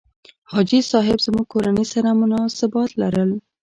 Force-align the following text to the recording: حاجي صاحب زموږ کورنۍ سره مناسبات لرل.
حاجي 0.51 0.79
صاحب 0.91 1.17
زموږ 1.25 1.45
کورنۍ 1.53 1.85
سره 1.93 2.09
مناسبات 2.21 2.89
لرل. 3.01 3.31